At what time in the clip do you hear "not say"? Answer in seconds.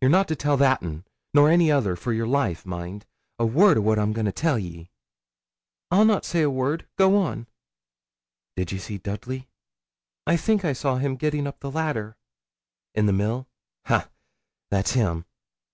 6.06-6.40